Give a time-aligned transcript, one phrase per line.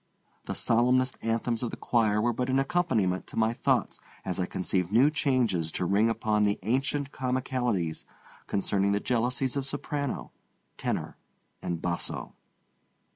[0.45, 4.47] The solemnest anthems of the choir were but an accompaniment to my thoughts as I
[4.47, 8.05] conceived new changes to ring upon the ancient comicalities
[8.47, 10.31] concerning the jealousies of soprano,
[10.75, 11.17] tenor,
[11.61, 12.33] and basso.